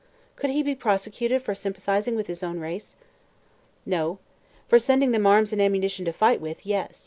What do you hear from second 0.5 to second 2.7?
be prosecuted for sympathizing with his own